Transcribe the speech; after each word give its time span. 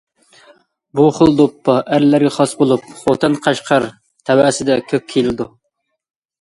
بۇ 0.99 1.03
خىل 1.17 1.37
دوپپا 1.41 1.75
ئەرلەرگە 1.97 2.33
خاس 2.39 2.57
بولۇپ، 2.63 2.89
خوتەن، 3.03 3.39
قەشقەر 3.47 3.87
تەۋەسىدە 4.31 4.83
كۆپ 4.93 5.09
كىيىلىدۇ. 5.15 5.51